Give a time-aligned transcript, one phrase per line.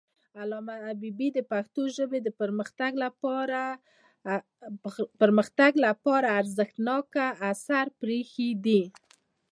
[0.39, 2.29] علامه حبيبي د پښتو ژبې د
[5.21, 7.07] پرمختګ لپاره ارزښتناک
[7.51, 8.83] آثار پریښي دي.